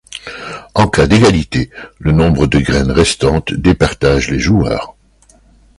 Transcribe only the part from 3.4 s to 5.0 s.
départage les joueurs.